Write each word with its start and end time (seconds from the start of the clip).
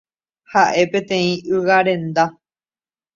Ha'e 0.53 0.83
peteĩ 0.93 1.27
ygarenda. 1.57 2.25